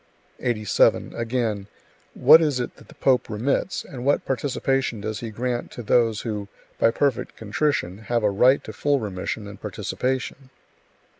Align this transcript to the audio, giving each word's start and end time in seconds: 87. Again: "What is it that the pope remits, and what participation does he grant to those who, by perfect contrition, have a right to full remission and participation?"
87. 0.39 1.13
Again: 1.13 1.67
"What 2.15 2.41
is 2.41 2.59
it 2.59 2.77
that 2.77 2.87
the 2.87 2.95
pope 2.95 3.29
remits, 3.29 3.83
and 3.85 4.03
what 4.03 4.25
participation 4.25 4.99
does 4.99 5.19
he 5.19 5.29
grant 5.29 5.69
to 5.73 5.83
those 5.83 6.21
who, 6.21 6.47
by 6.79 6.89
perfect 6.89 7.37
contrition, 7.37 7.99
have 7.99 8.23
a 8.23 8.31
right 8.31 8.63
to 8.63 8.73
full 8.73 8.99
remission 8.99 9.45
and 9.47 9.61
participation?" 9.61 10.49